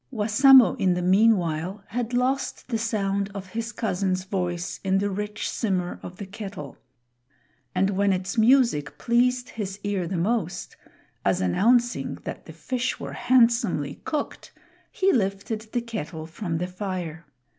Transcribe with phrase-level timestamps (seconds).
[0.09, 5.47] Wassamo in the meanwhile had lost the sound of his cousin's voice in the rich
[5.47, 6.75] simmer of the kettle;
[7.75, 10.75] and when its music pleased his ear the most,
[11.23, 14.51] as announcing that the fish were handsomely cooked,
[14.91, 17.27] he lifted the kettle from the fire.